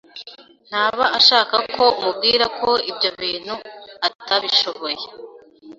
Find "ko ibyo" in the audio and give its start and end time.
2.61-3.09